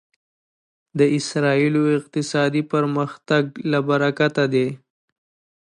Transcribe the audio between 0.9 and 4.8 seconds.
د اسرایلو اقتصادي پرمختګ له برکته دی.